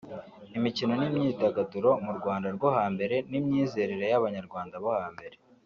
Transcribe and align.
imikino 0.57 0.91
n’imyidagaduro 0.97 1.89
mu 2.05 2.11
Rwanda 2.17 2.47
rwo 2.55 2.67
hambere 2.77 3.15
n’imyizerere 3.29 4.05
y’abanyarwanda 4.11 4.75
bo 4.85 4.91
hambere 5.01 5.35